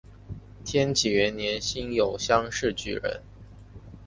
[0.65, 3.21] 天启元年辛酉乡试举人。